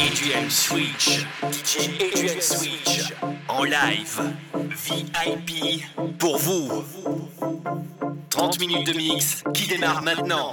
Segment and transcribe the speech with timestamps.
[0.00, 3.12] Adrian Switch, DJ Adrian Switch,
[3.48, 5.84] en live, VIP,
[6.18, 6.84] pour vous.
[8.30, 10.52] 30 minutes de mix qui démarre maintenant.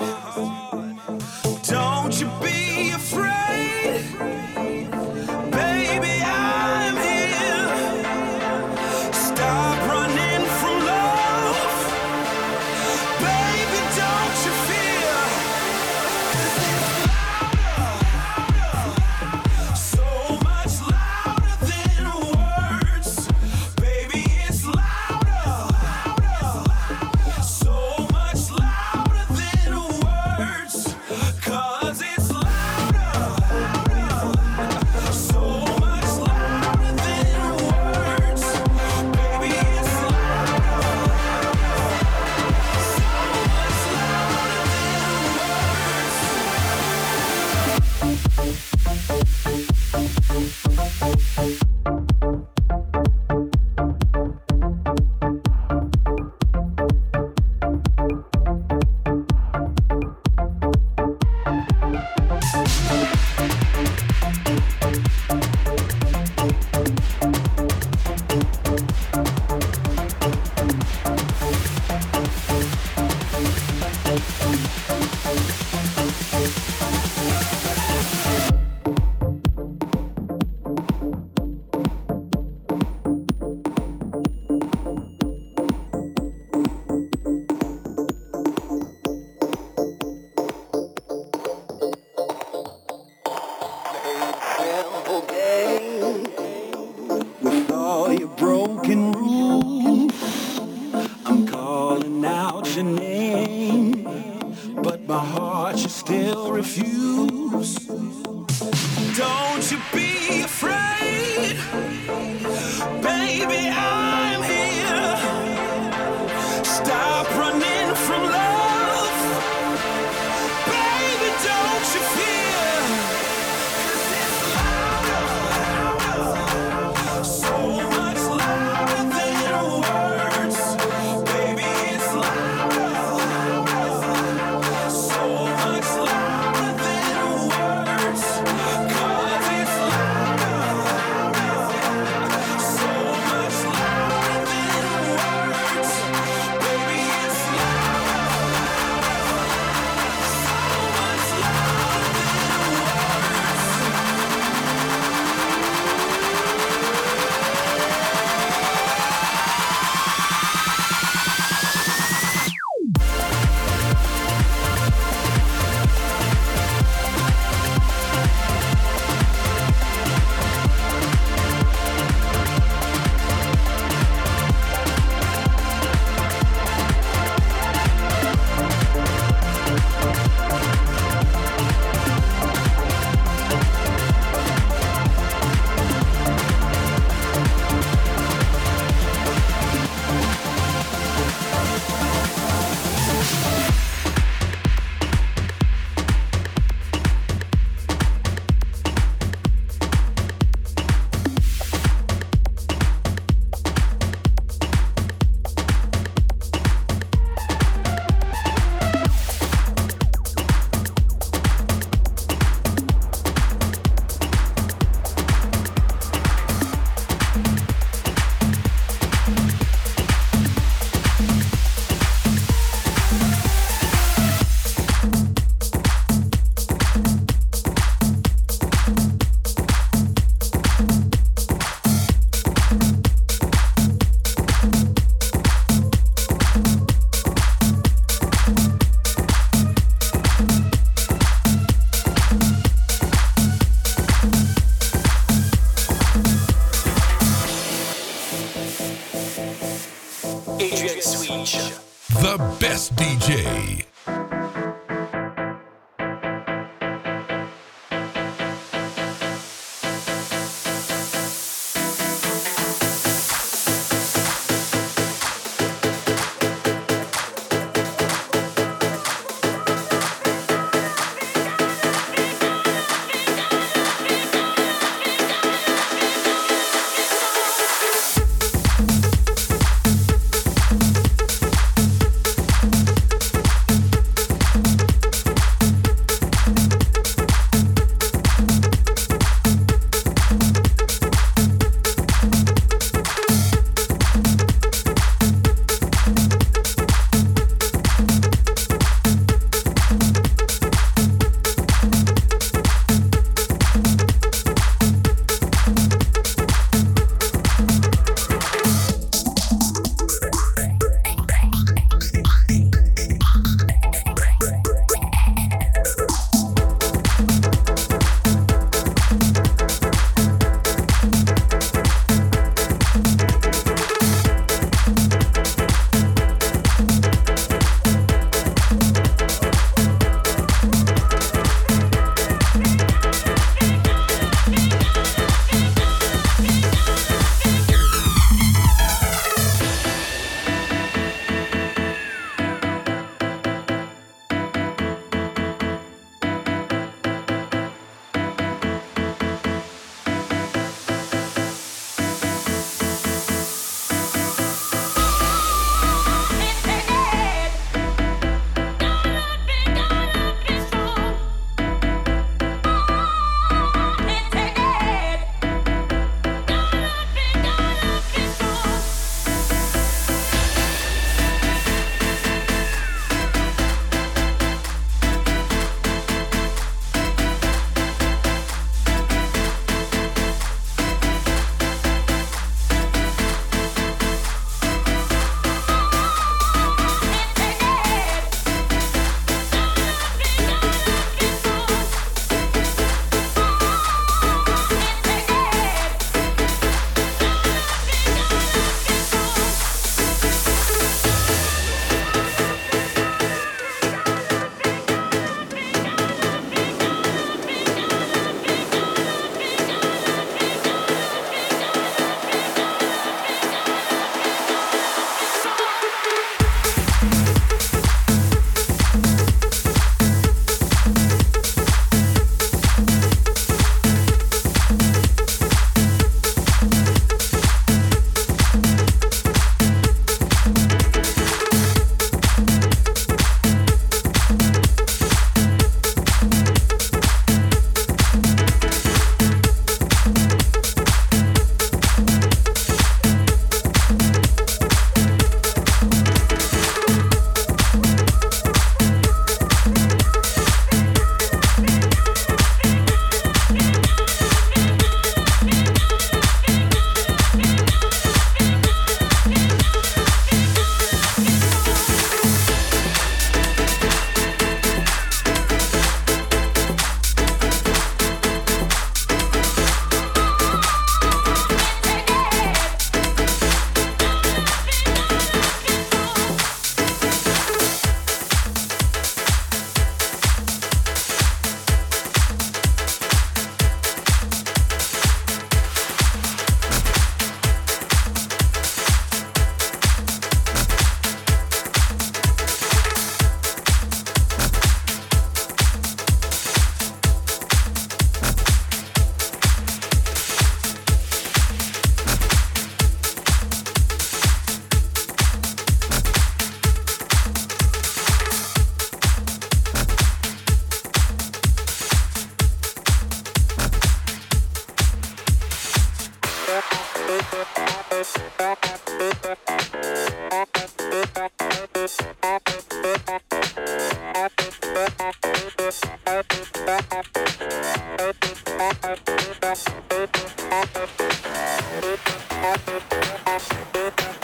[113.41, 113.90] The best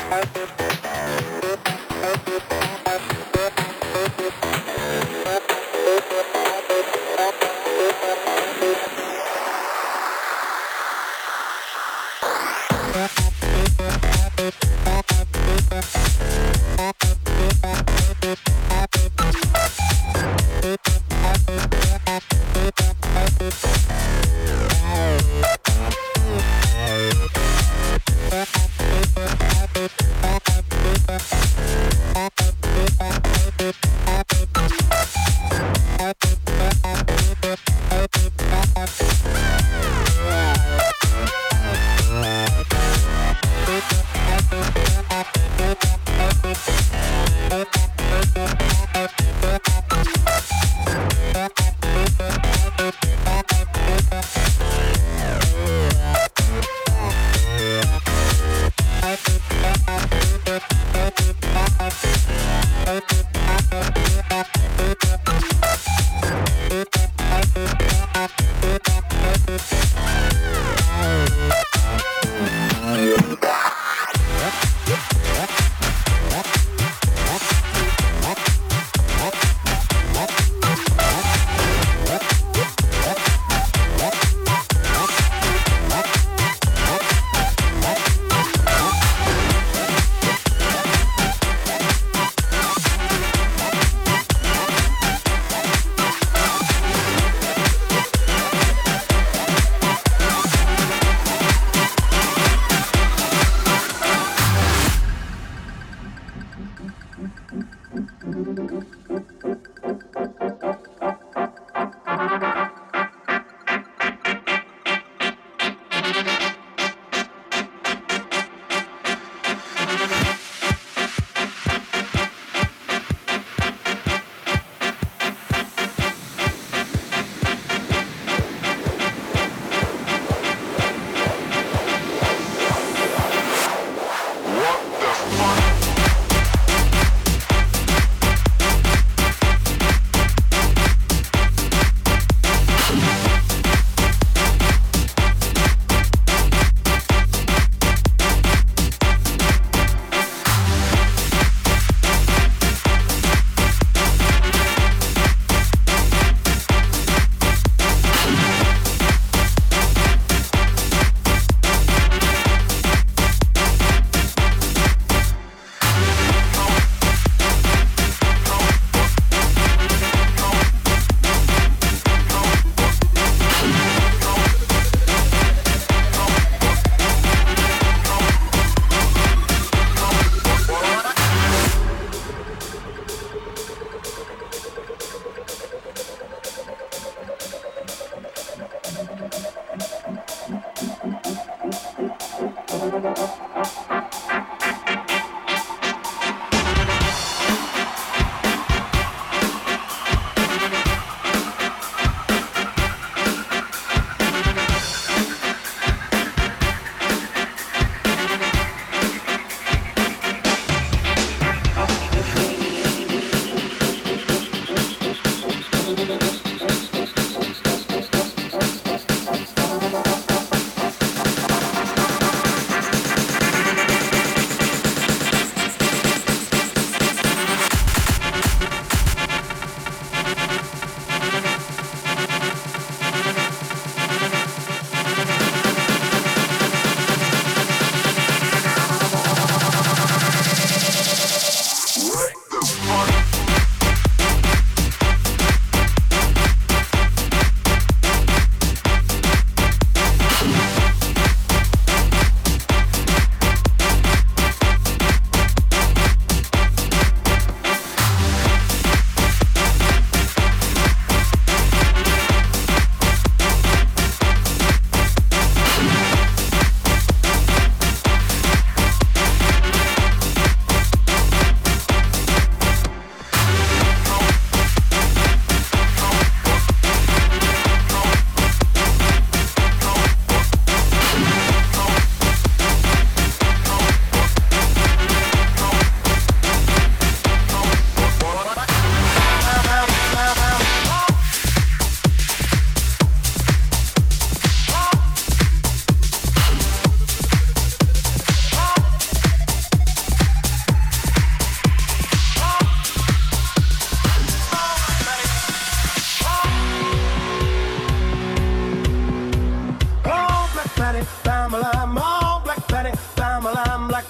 [0.09, 0.66] Thank you.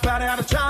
[0.01, 0.66] body out of town.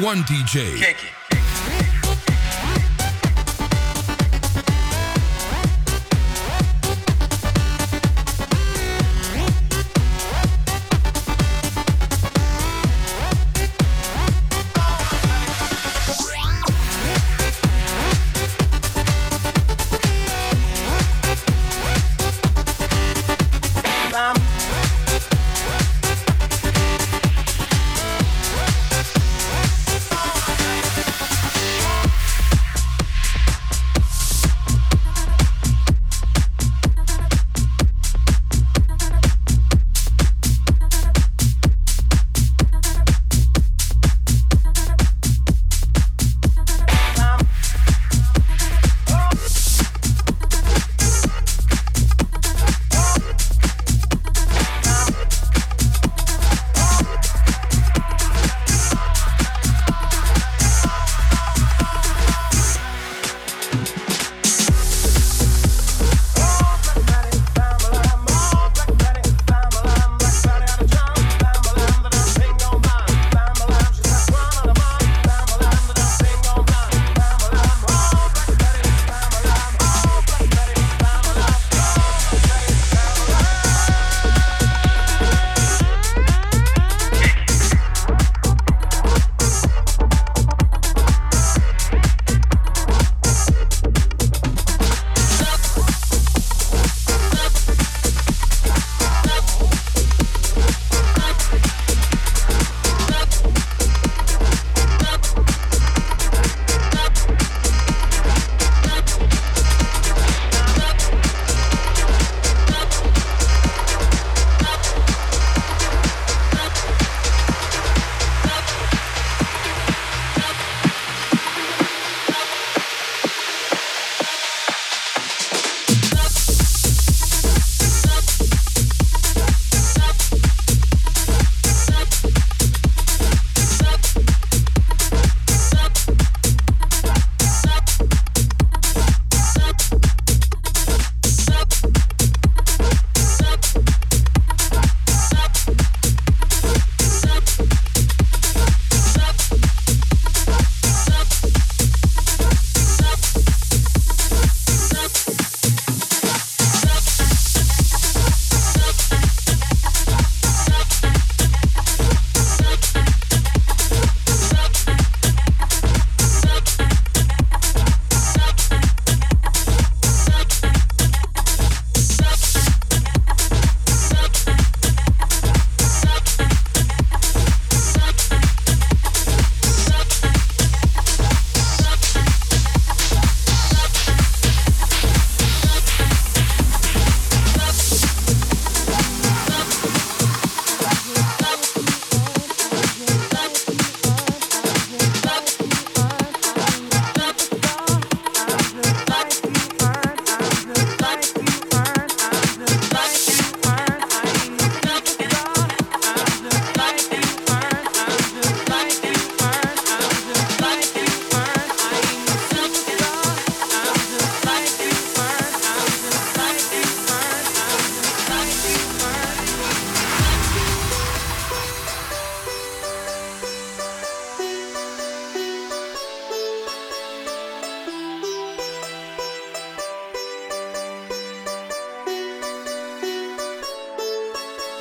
[0.00, 0.78] One DJ.
[0.78, 1.21] Kick it.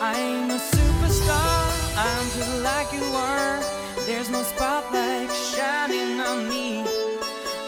[0.03, 3.61] I ain't a superstar, I'm just like you are.
[4.07, 6.83] There's no spotlight shining on me.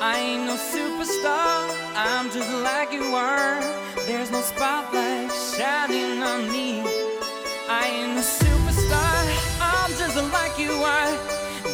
[0.01, 3.61] I ain't no superstar, I'm just like you are.
[4.07, 6.81] There's no spotlight shining on me.
[7.69, 9.21] I ain't a superstar,
[9.61, 11.13] I'm just like you are.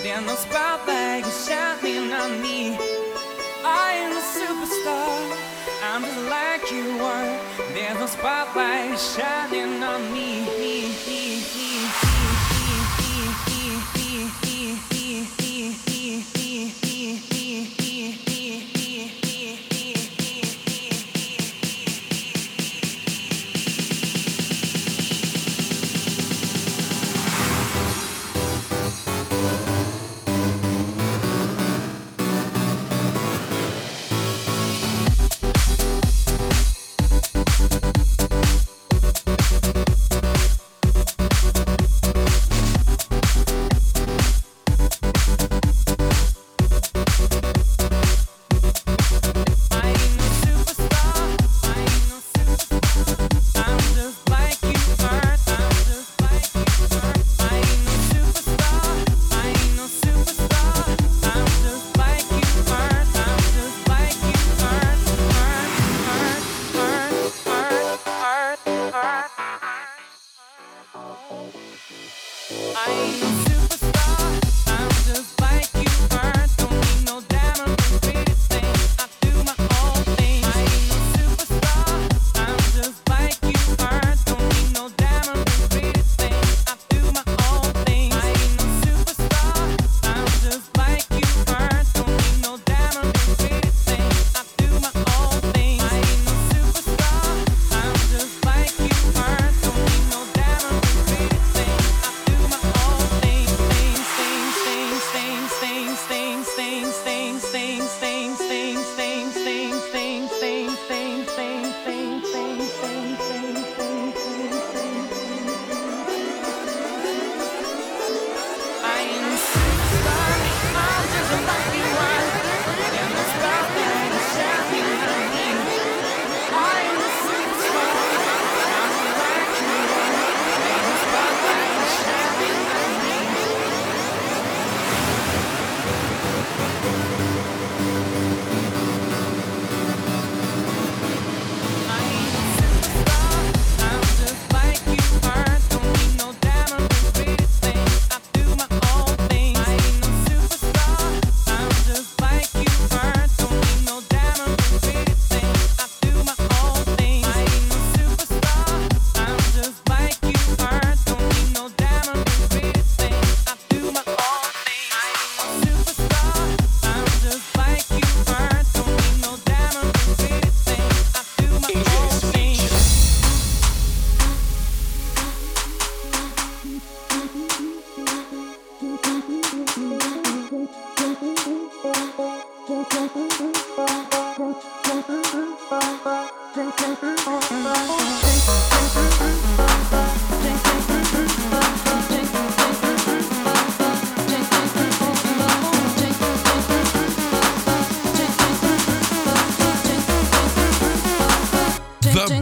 [0.04, 2.76] There's no spotlight shining on me.
[3.63, 5.19] I ain't a superstar,
[5.84, 7.48] I'm just like you are.
[7.79, 10.59] There's no spotlight shining on me.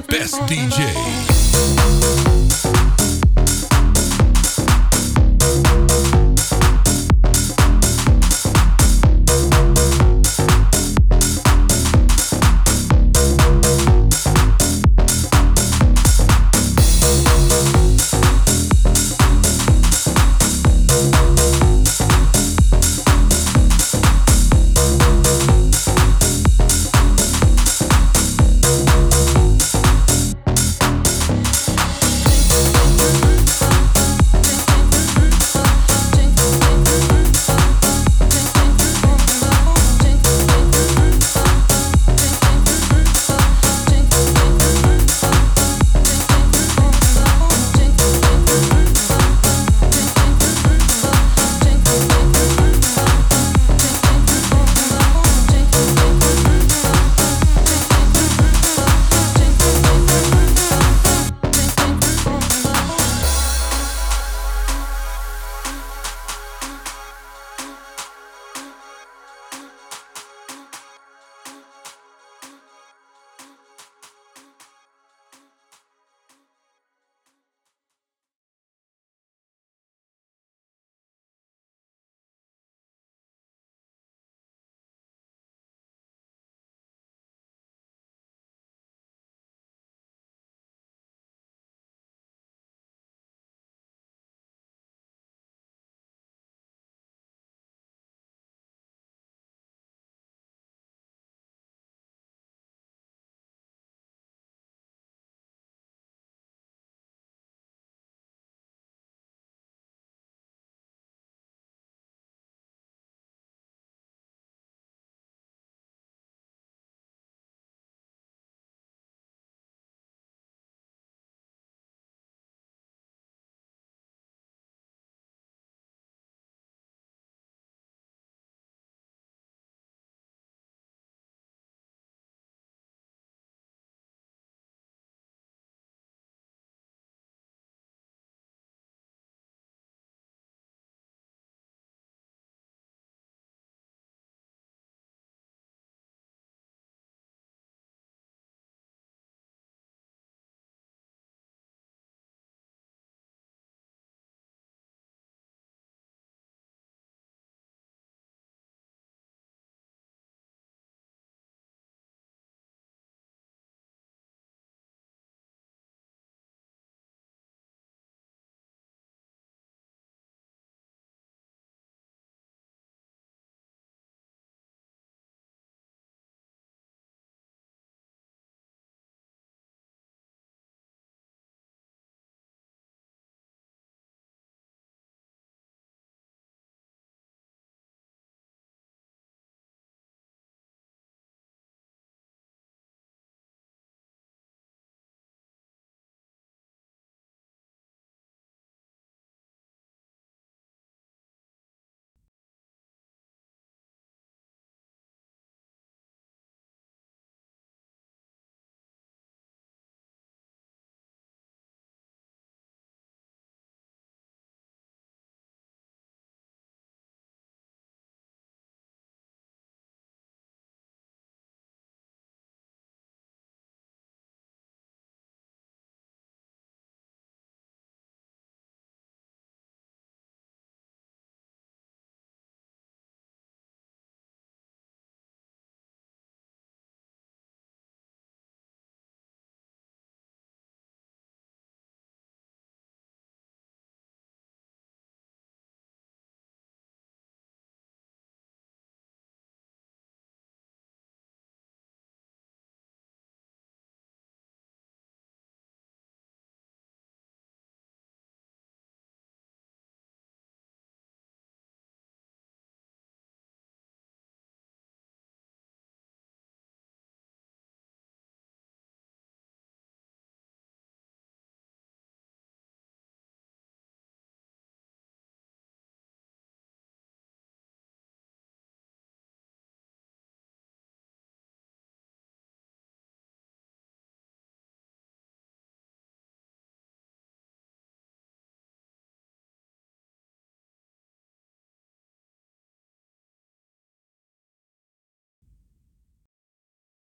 [0.08, 1.27] Best DJ.